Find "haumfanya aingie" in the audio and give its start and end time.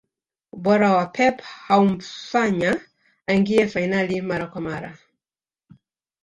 1.65-3.67